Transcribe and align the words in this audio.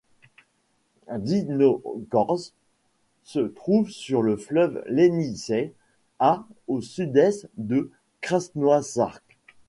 Divnogorsk 1.15 2.55
se 3.23 3.37
trouve 3.41 3.87
sur 3.91 4.23
le 4.23 4.35
fleuve 4.35 4.83
Ienisseï, 4.89 5.73
à 6.17 6.43
au 6.67 6.81
sud-est 6.81 7.47
de 7.57 7.91
Krasnoïarsk. 8.21 9.21